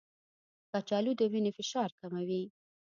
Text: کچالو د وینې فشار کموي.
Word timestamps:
کچالو 0.71 1.11
د 1.19 1.21
وینې 1.31 1.51
فشار 1.57 1.89
کموي. 1.99 2.43